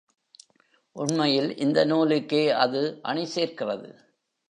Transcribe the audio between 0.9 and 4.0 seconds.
உண்மையில் இந்த நூலுக்கே அது அணி சேர்க்கிறது.